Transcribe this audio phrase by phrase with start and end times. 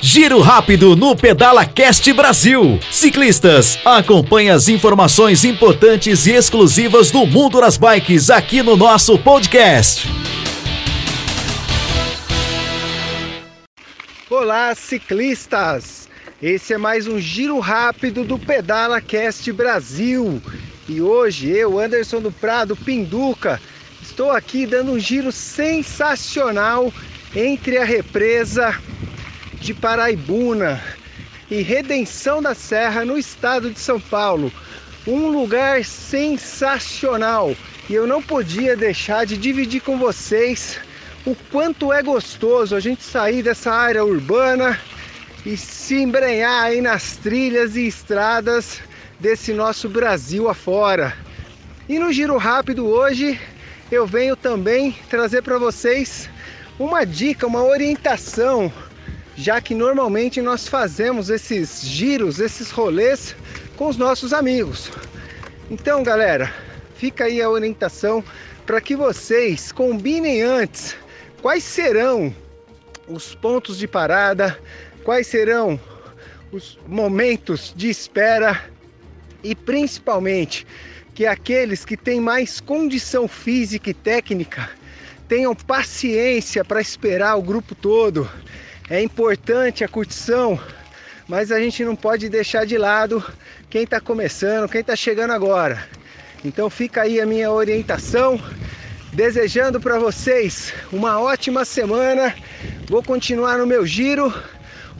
[0.00, 2.78] Giro rápido no Pedala Cast Brasil.
[2.90, 10.06] Ciclistas, acompanhe as informações importantes e exclusivas do mundo das bikes aqui no nosso podcast.
[14.28, 16.08] Olá, ciclistas!
[16.42, 20.42] Esse é mais um giro rápido do Pedala Cast Brasil.
[20.86, 23.60] E hoje eu, Anderson do Prado Pinduca,
[24.02, 26.92] estou aqui dando um giro sensacional
[27.34, 28.74] entre a represa
[29.60, 30.82] de Paraibuna
[31.50, 34.52] e Redenção da Serra, no estado de São Paulo.
[35.06, 37.54] Um lugar sensacional
[37.88, 40.78] e eu não podia deixar de dividir com vocês
[41.24, 44.78] o quanto é gostoso a gente sair dessa área urbana
[45.44, 48.80] e se embrenhar aí nas trilhas e estradas
[49.20, 51.16] desse nosso Brasil afora.
[51.88, 53.40] E no giro rápido hoje
[53.90, 56.28] eu venho também trazer para vocês
[56.78, 58.72] uma dica, uma orientação
[59.36, 63.36] já que normalmente nós fazemos esses giros, esses rolês
[63.76, 64.90] com os nossos amigos.
[65.70, 66.52] Então, galera,
[66.96, 68.24] fica aí a orientação
[68.64, 70.96] para que vocês combinem antes
[71.42, 72.34] quais serão
[73.06, 74.58] os pontos de parada,
[75.04, 75.78] quais serão
[76.50, 78.64] os momentos de espera
[79.44, 80.66] e principalmente
[81.14, 84.70] que aqueles que têm mais condição física e técnica
[85.28, 88.28] tenham paciência para esperar o grupo todo
[88.88, 90.58] é importante a curtição,
[91.28, 93.22] mas a gente não pode deixar de lado
[93.68, 95.84] quem está começando, quem está chegando agora.
[96.44, 98.40] Então fica aí a minha orientação,
[99.12, 102.32] desejando para vocês uma ótima semana.
[102.88, 104.32] Vou continuar no meu giro,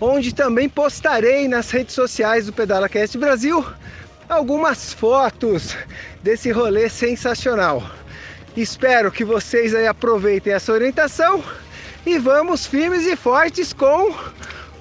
[0.00, 3.64] onde também postarei nas redes sociais do Pedala Cast Brasil
[4.28, 5.76] algumas fotos
[6.24, 7.88] desse rolê sensacional.
[8.56, 11.44] Espero que vocês aí aproveitem essa orientação
[12.06, 14.14] e vamos firmes e fortes com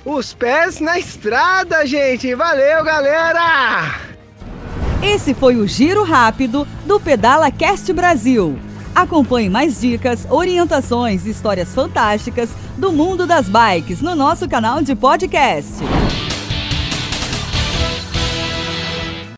[0.05, 2.33] os pés na estrada, gente.
[2.35, 3.99] Valeu, galera!
[5.01, 8.57] Esse foi o Giro Rápido do Pedala Cast Brasil.
[8.93, 14.95] Acompanhe mais dicas, orientações e histórias fantásticas do mundo das bikes no nosso canal de
[14.95, 15.73] podcast.